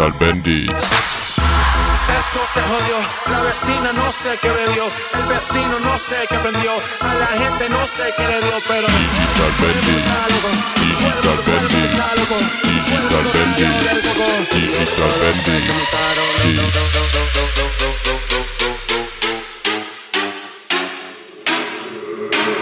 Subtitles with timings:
[0.00, 0.64] Digital Bendy.
[2.18, 2.96] Esto se jodió,
[3.30, 7.68] la vecina no sé qué bebió, el vecino no sé qué prendió, a la gente
[7.68, 11.20] no sé qué le dio, pero Digital Digital
[11.92, 13.10] Digital
[14.50, 15.04] Digital
[15.44, 15.90] Digital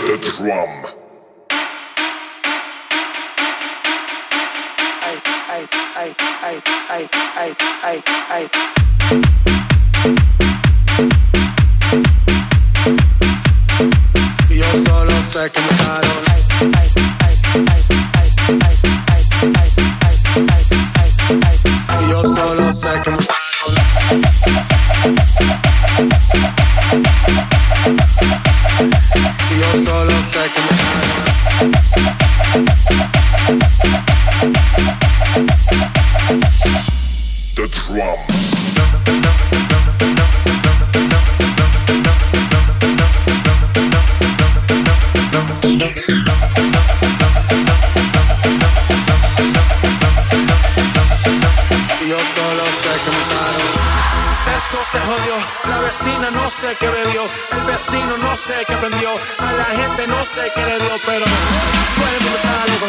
[0.07, 0.98] The drum.
[29.59, 30.88] Yo solo sé que me
[37.99, 38.38] drum.
[56.59, 60.61] sé qué bebió, el vecino no sé qué prendió, a la gente no sé qué
[60.61, 61.25] le dio, pero
[61.95, 62.89] todo el mundo está loco,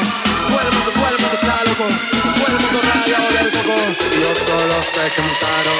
[0.49, 1.85] todo el mundo, todo el mundo está loco,
[2.33, 3.77] todo el mundo rayado del coco.
[4.21, 5.79] Yo solo sé que montaron.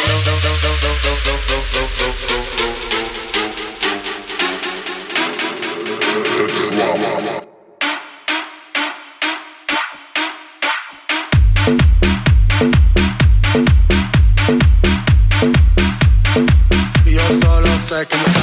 [17.99, 18.38] back in the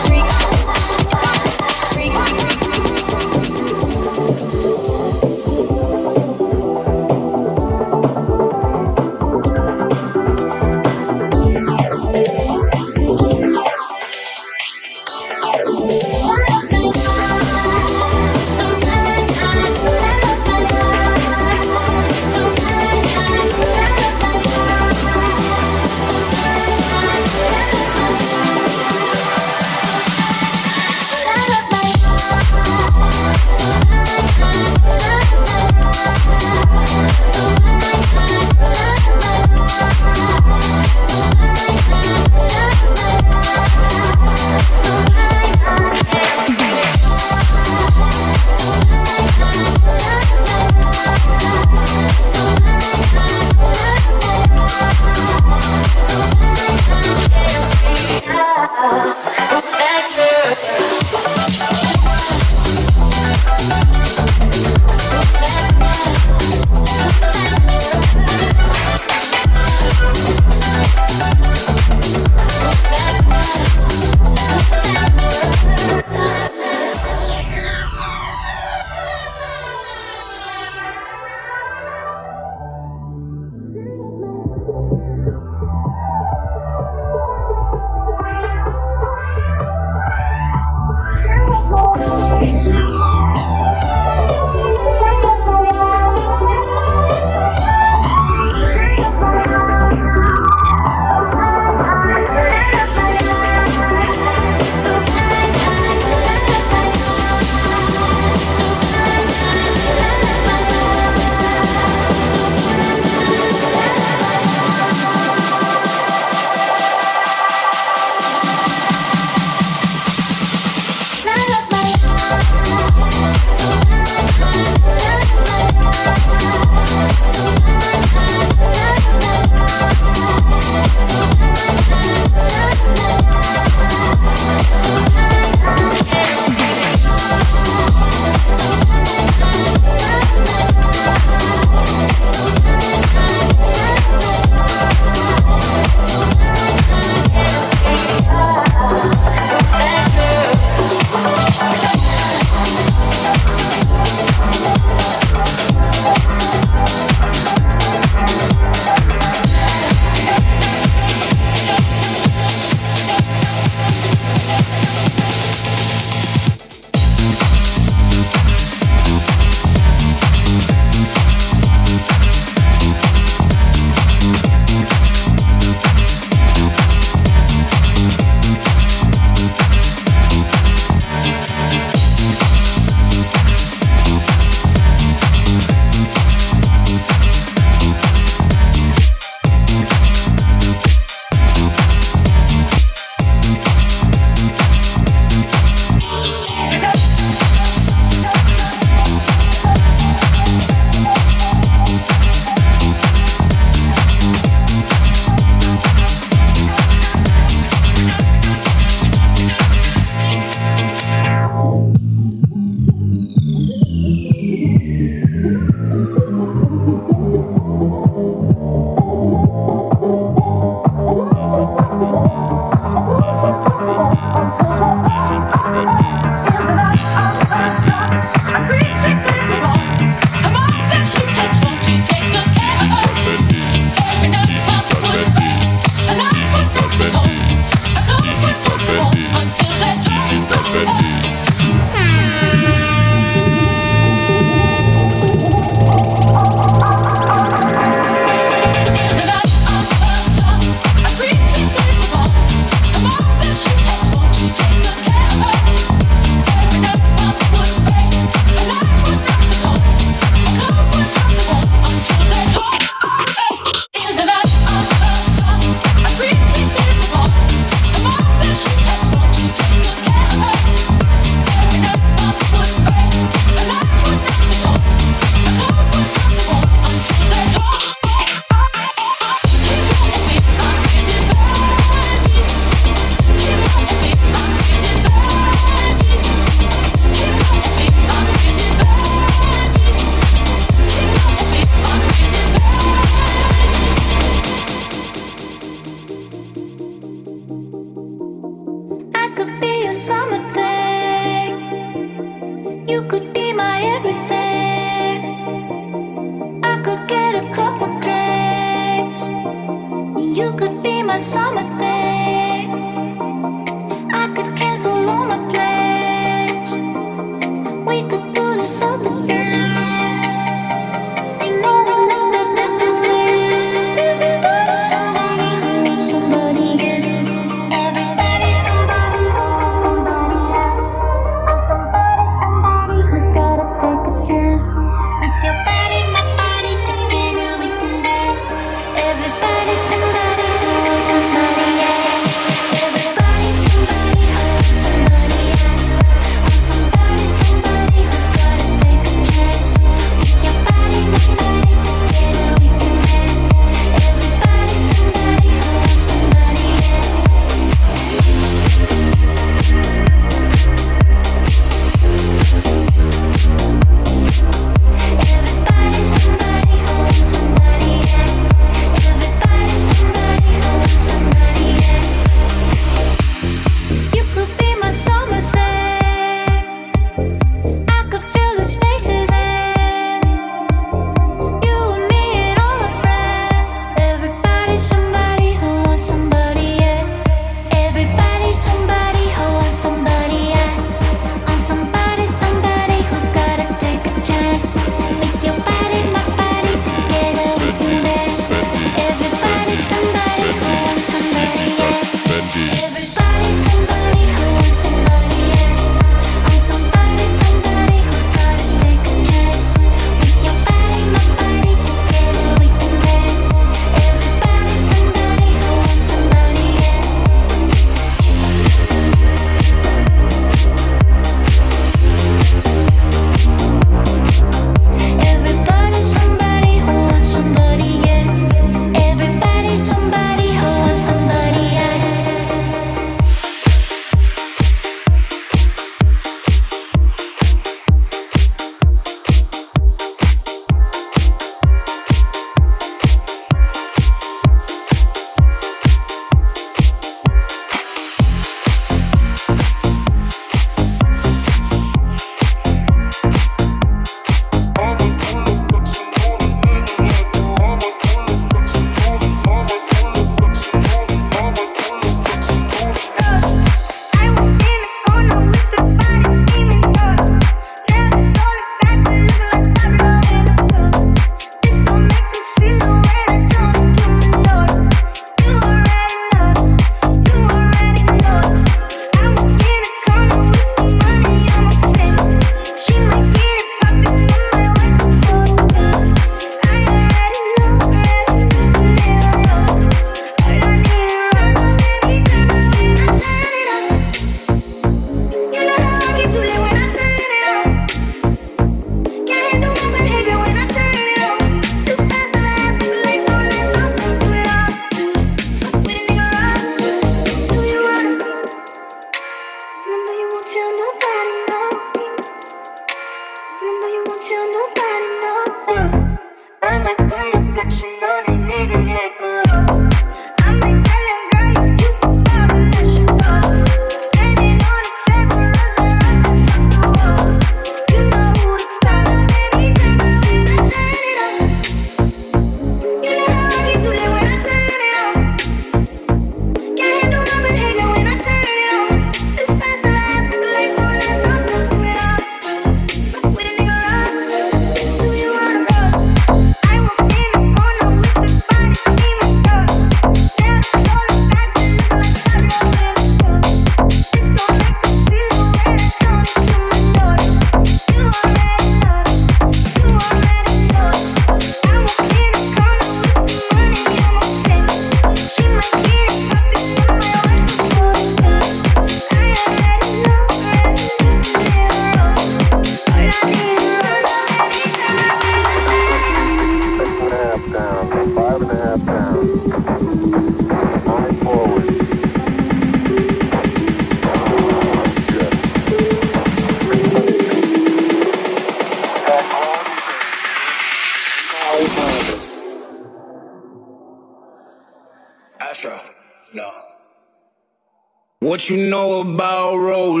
[598.31, 600.00] What you know about rolling?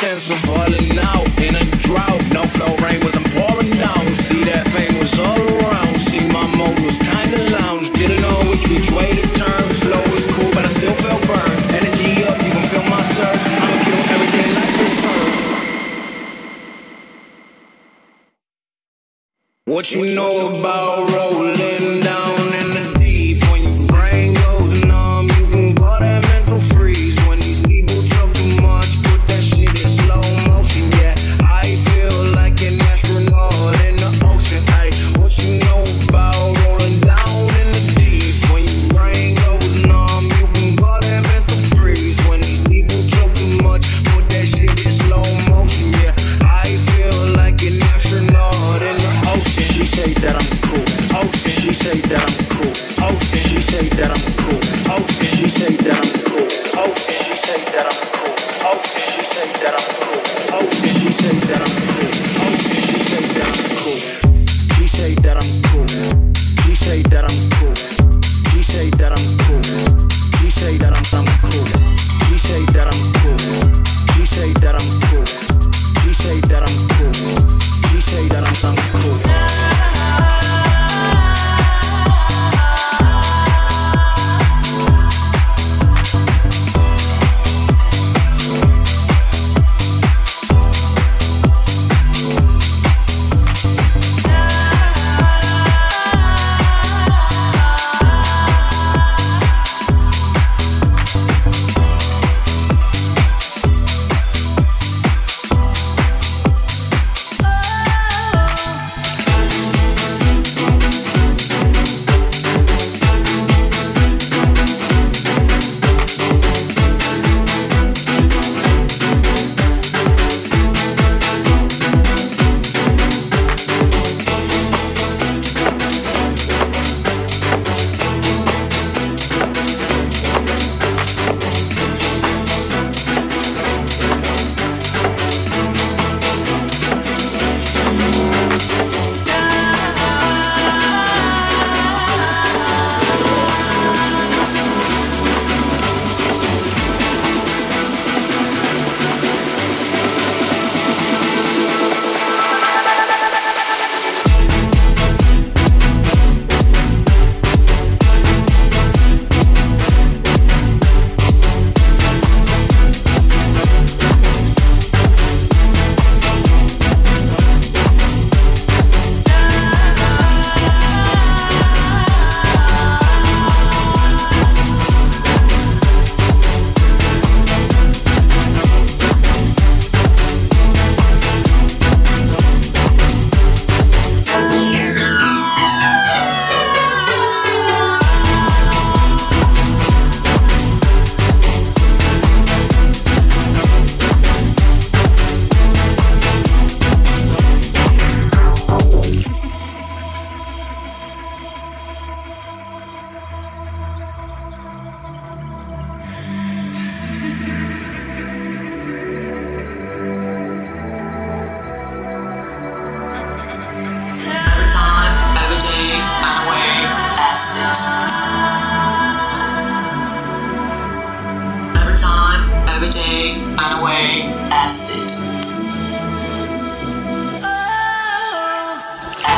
[0.00, 2.20] sense of falling out in a drought.
[2.32, 4.04] No flow rain was I'm pouring down.
[4.26, 5.96] See that pain was all around.
[6.00, 7.90] See my mode was kinda lounge.
[7.90, 9.64] Didn't know which which way to turn.
[9.84, 11.60] Flow was cool, but I still felt burned.
[11.78, 13.42] Energy up, you can feel my surge.
[13.62, 15.42] I'ma kill everything like this first.
[19.64, 22.05] What you know about rolling?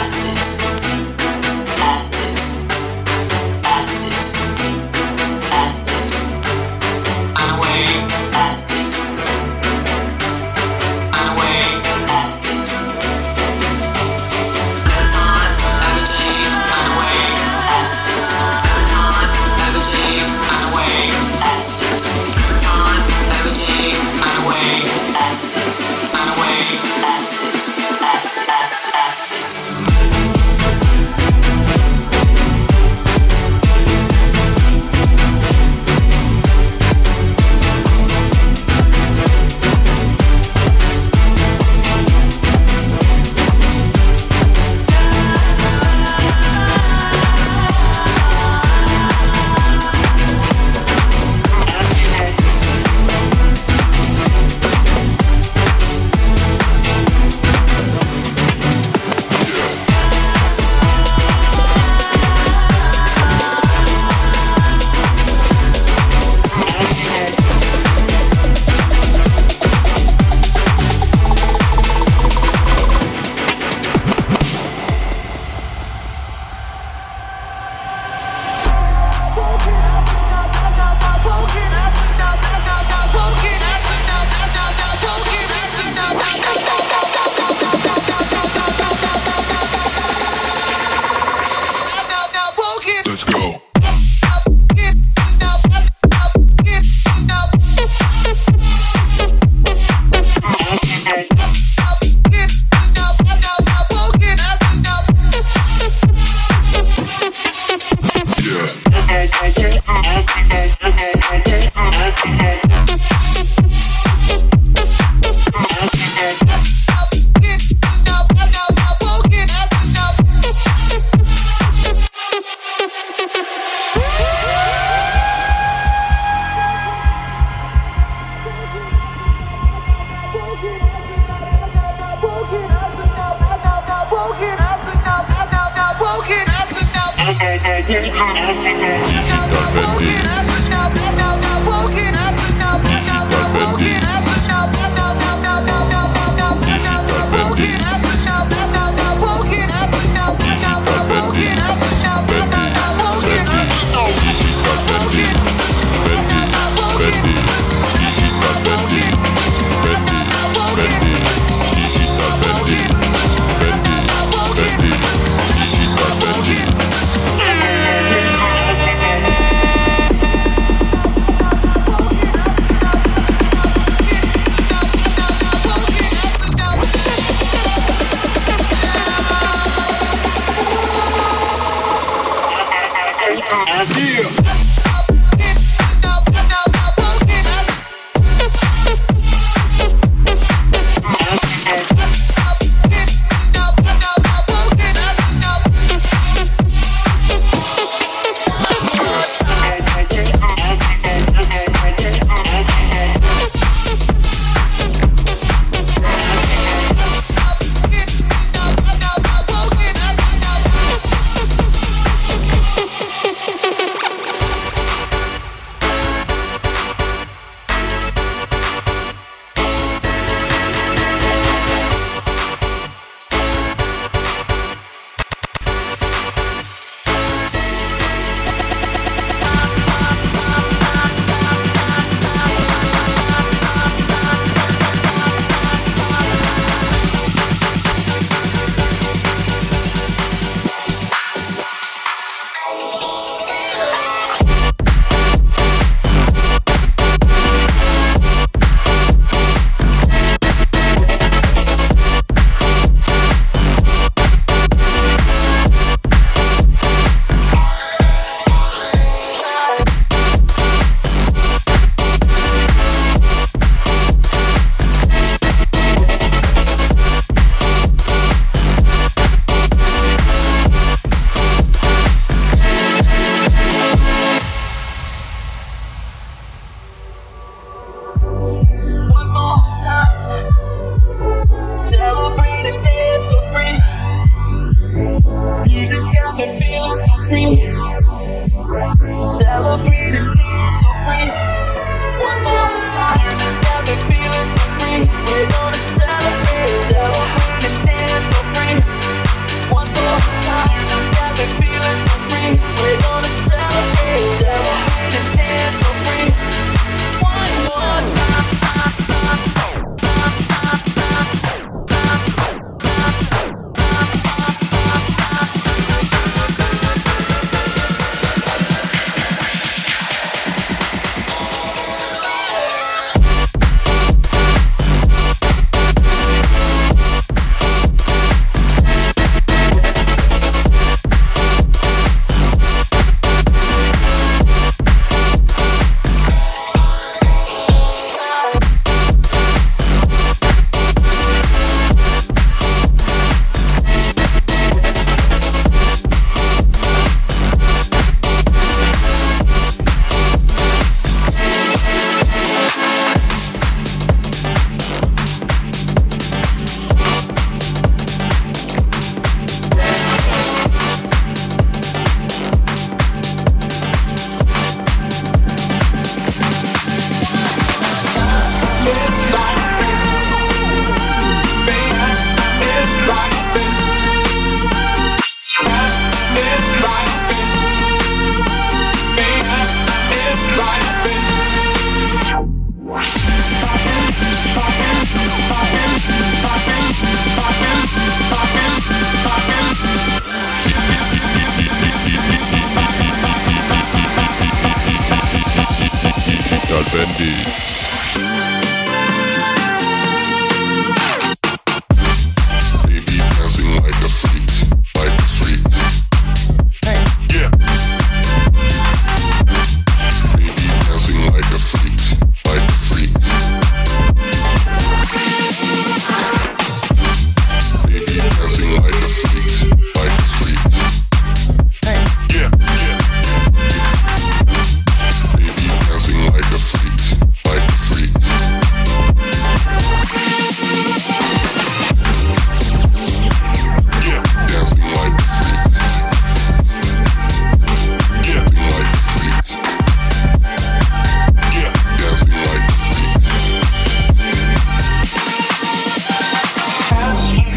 [0.00, 0.67] acid.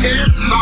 [0.01, 0.60] Hit my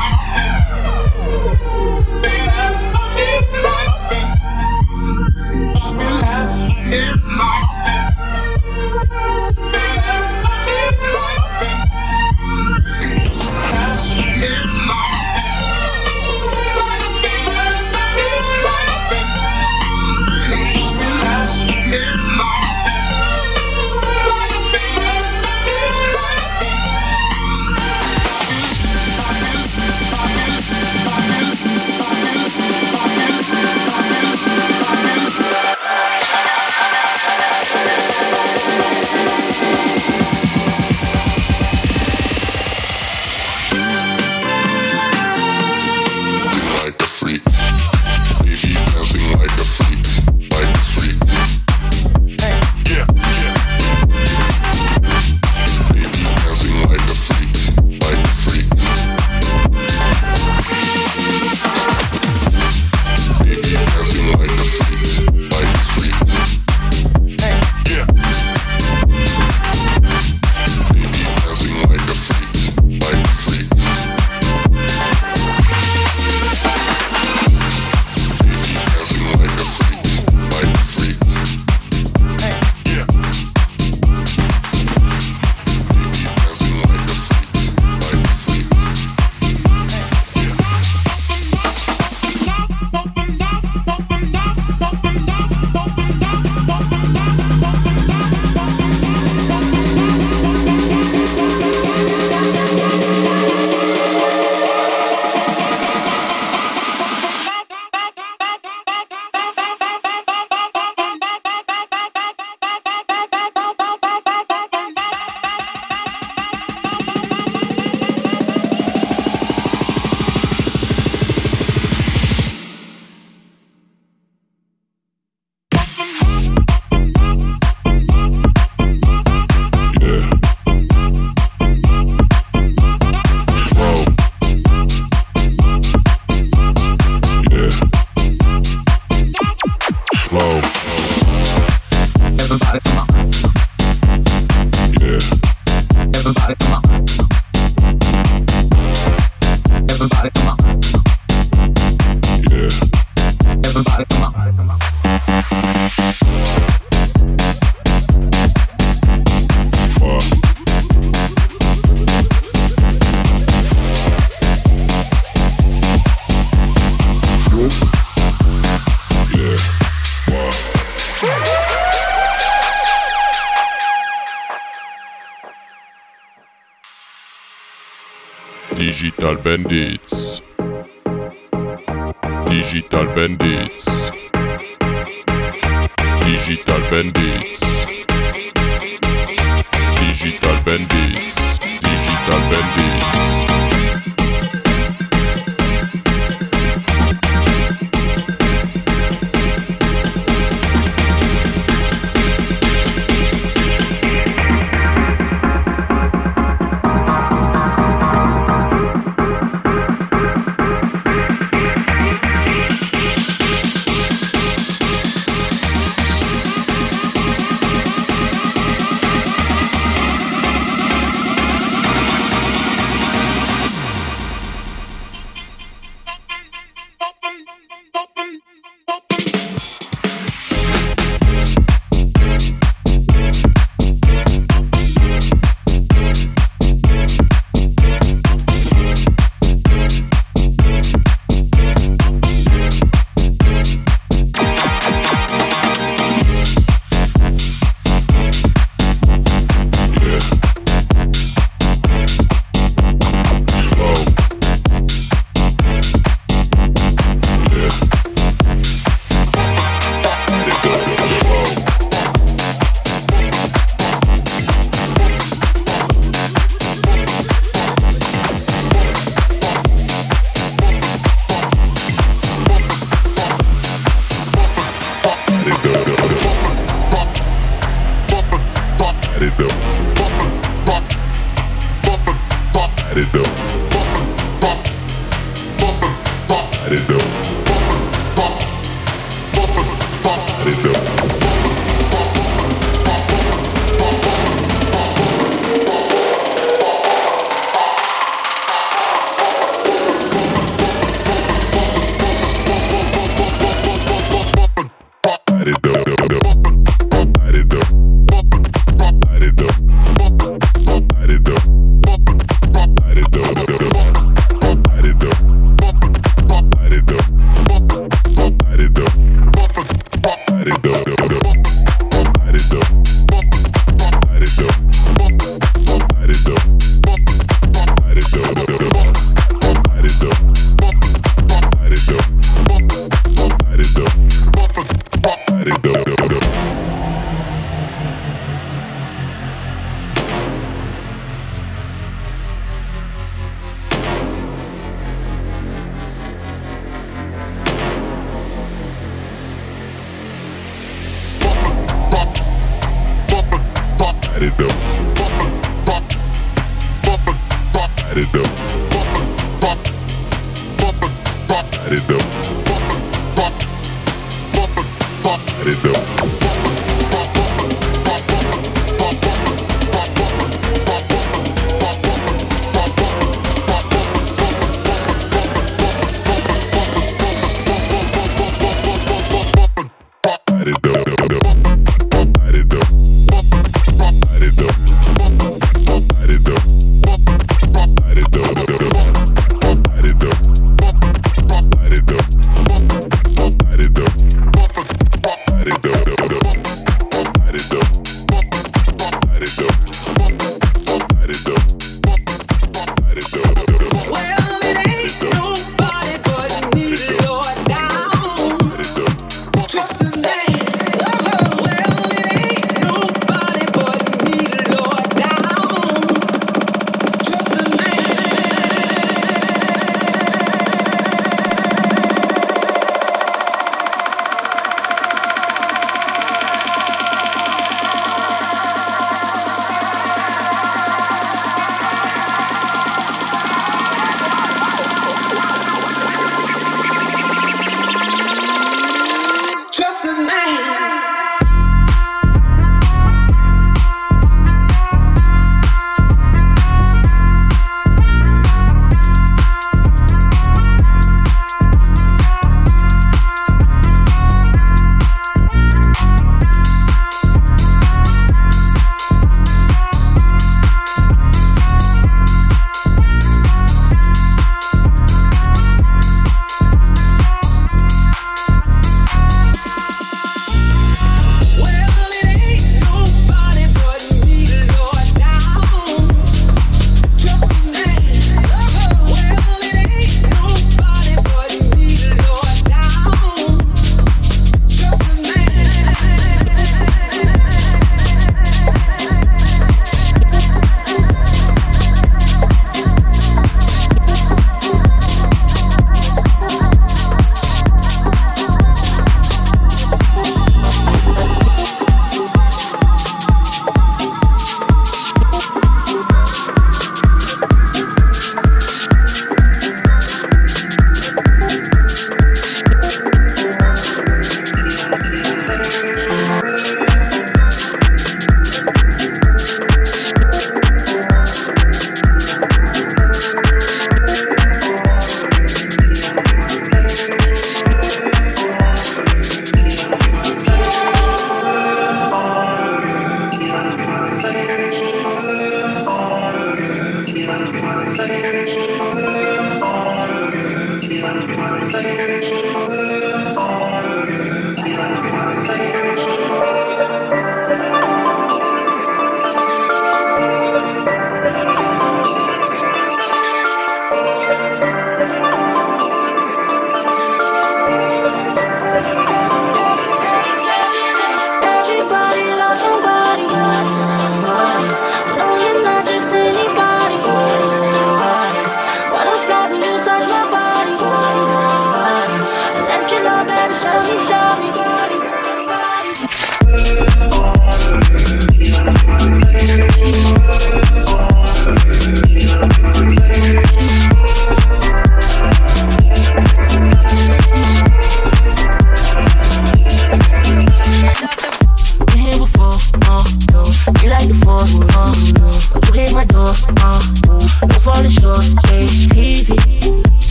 [179.57, 179.88] Digital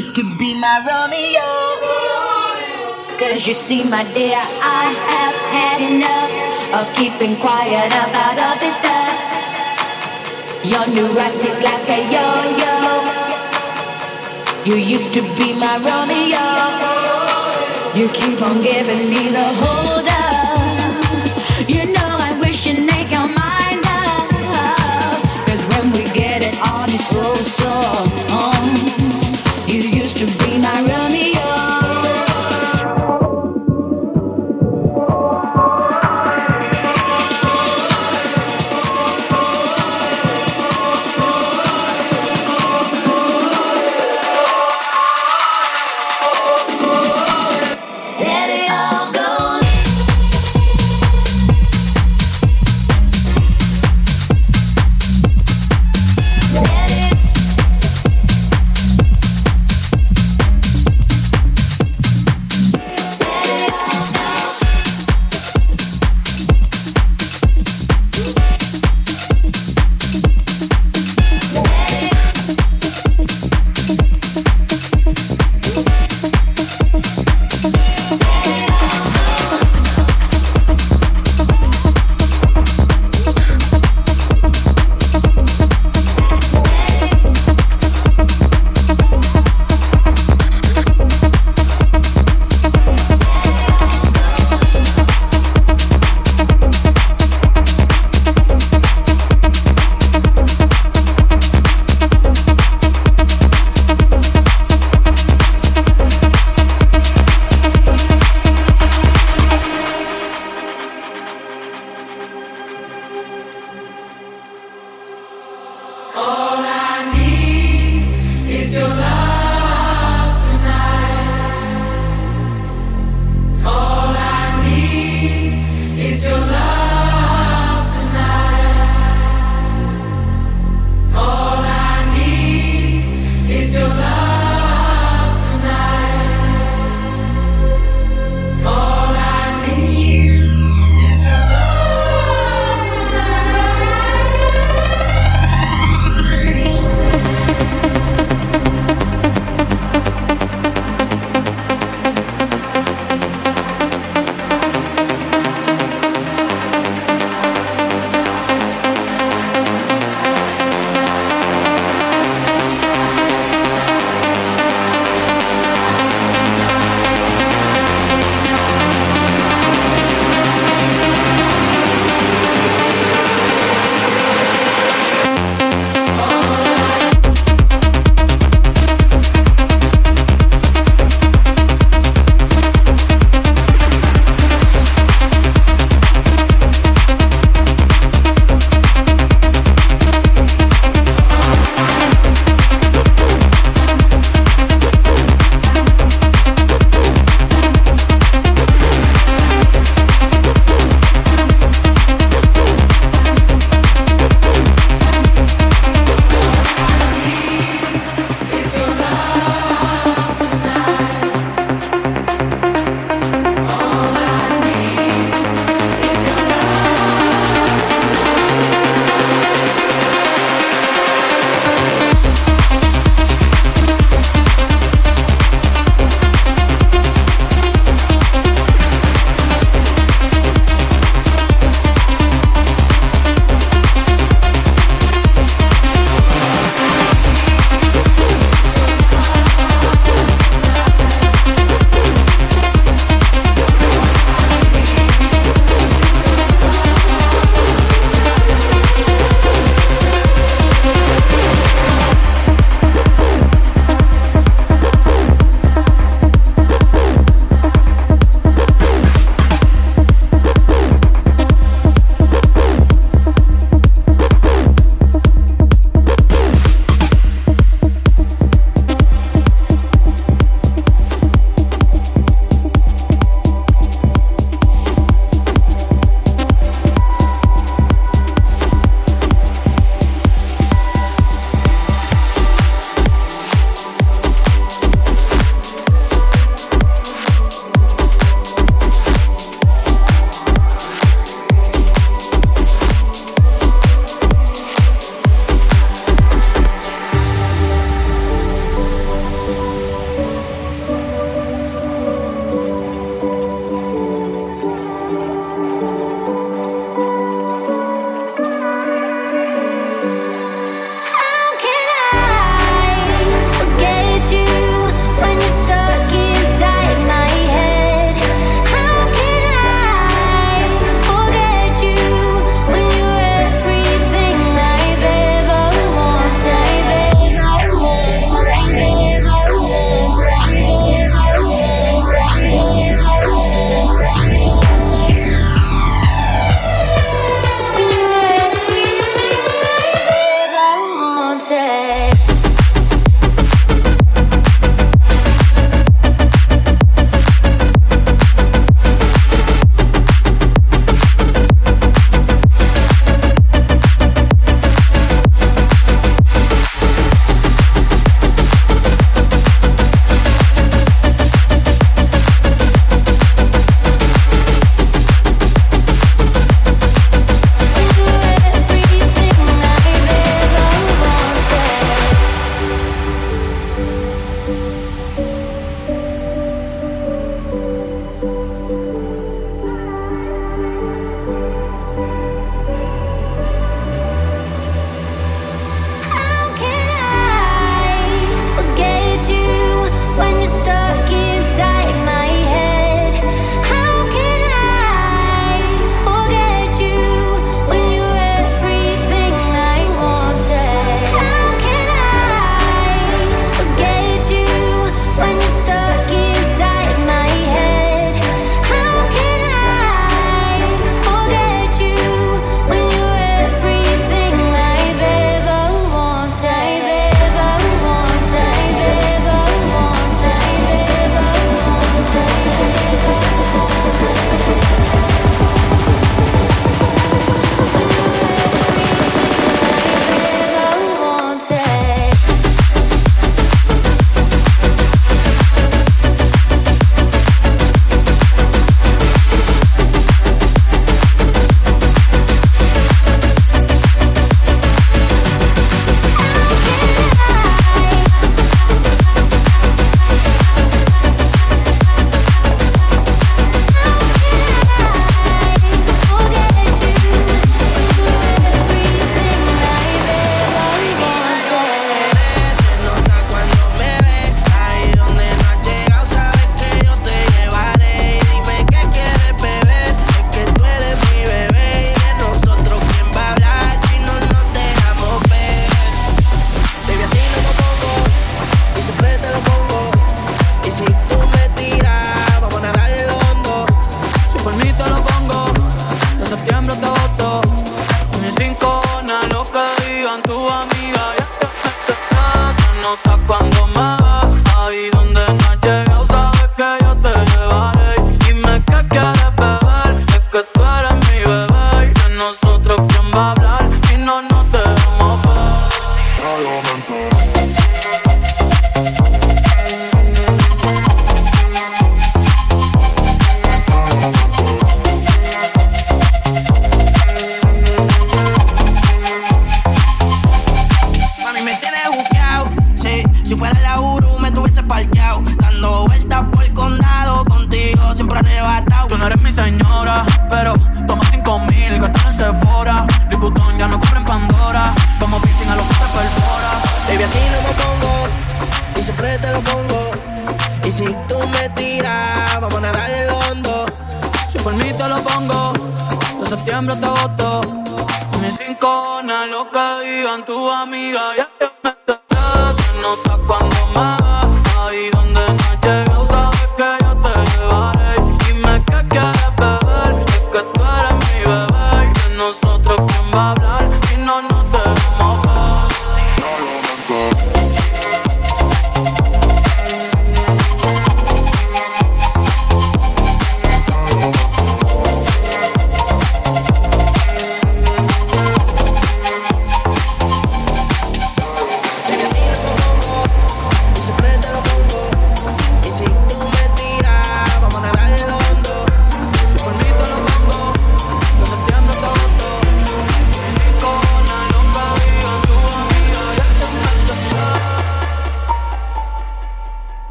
[0.00, 1.48] used to be my Romeo.
[3.18, 4.40] Cause you see, my dear,
[4.80, 6.32] I have had enough
[6.78, 9.18] of keeping quiet about all this stuff.
[10.70, 12.26] You're neurotic like a yo
[12.62, 12.74] yo.
[14.68, 16.46] You used to be my Romeo.
[17.98, 21.68] You keep on giving me the hold up.
[21.68, 21.99] You know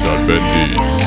[0.00, 1.00] Bendis.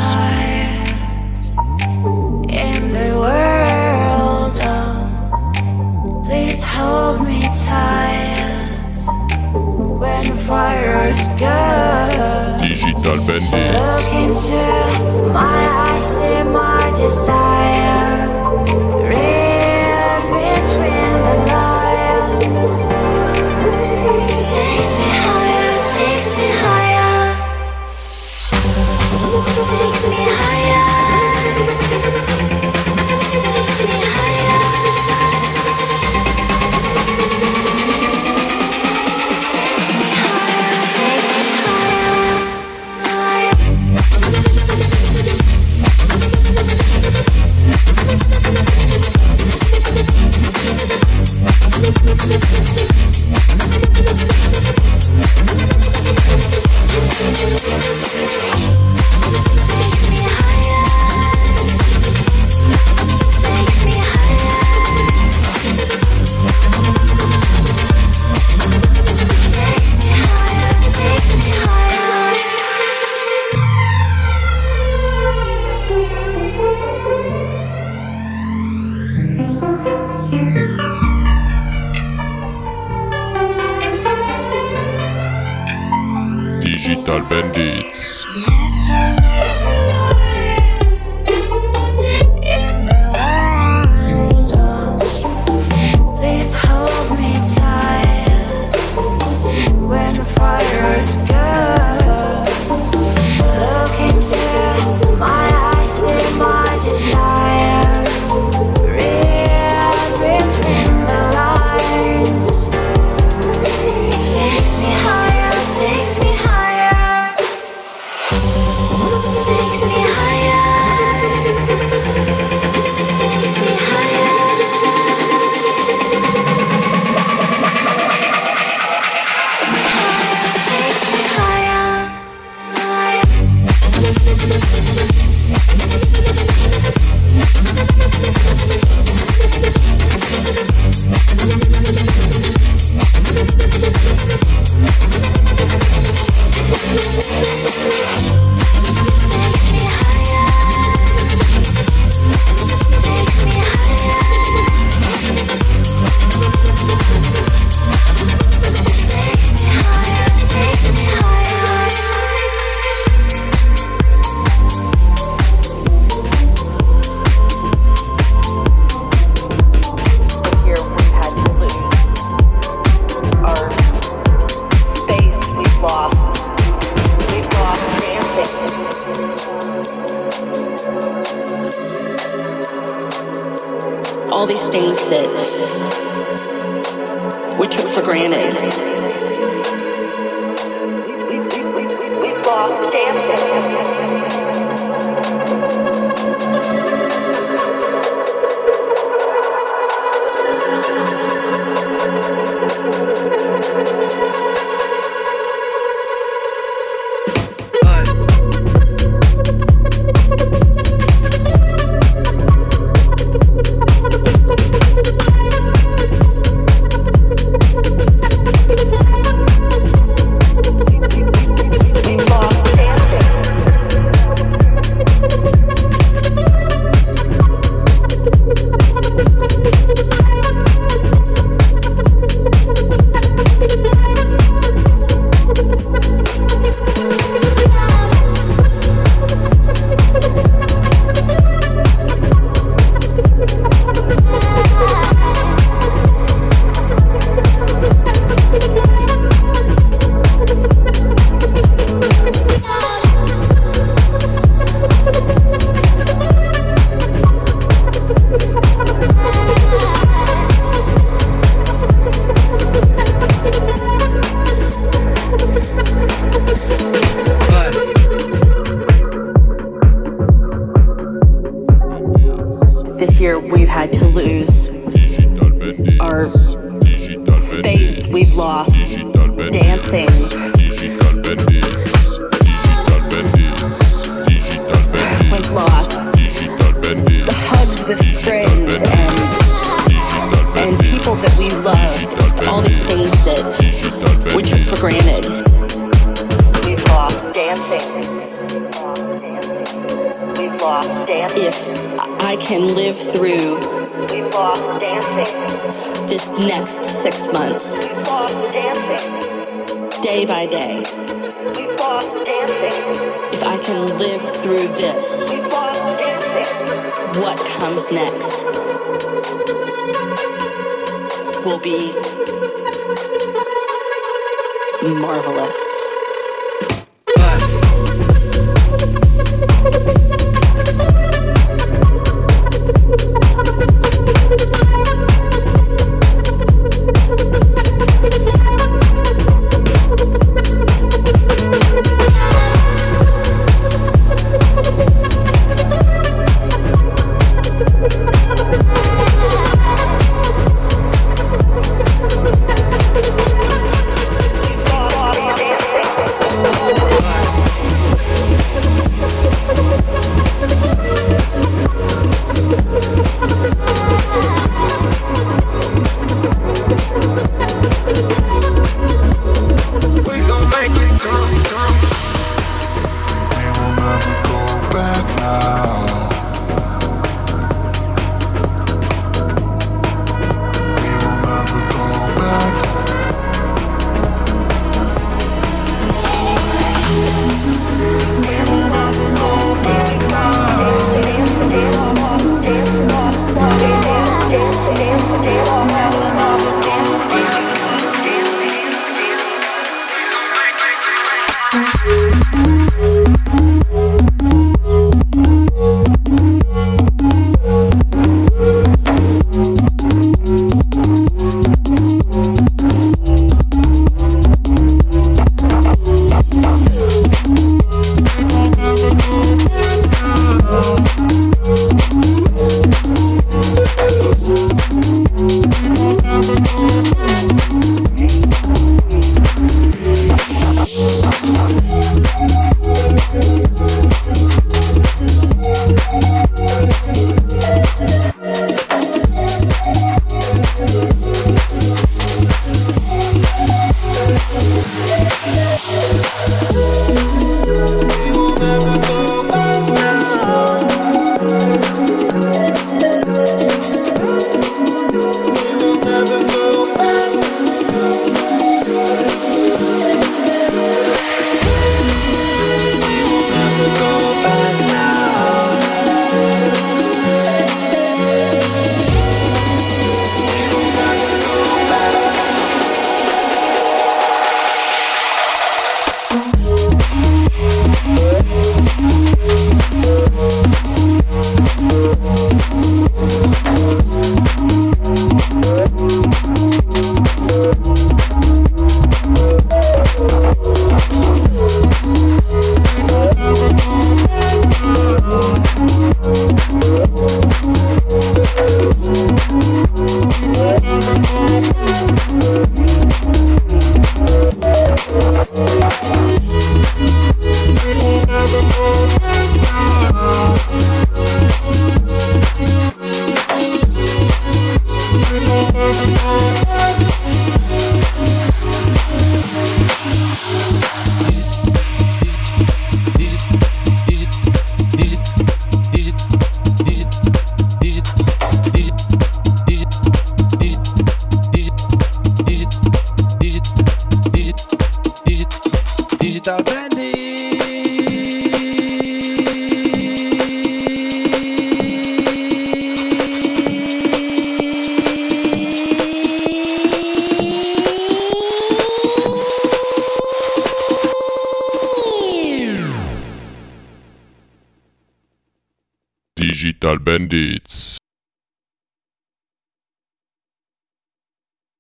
[2.50, 9.00] In the world, um, please hold me tight.
[10.02, 10.26] When
[12.60, 13.72] Digital Bendis.
[13.80, 14.64] Look into
[15.32, 16.12] my eyes,
[16.52, 18.28] my desire.
[19.08, 21.82] Read between the lines.